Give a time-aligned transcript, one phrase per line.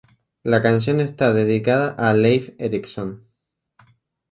[0.43, 3.27] La canción está dedicada a Leif Erikson.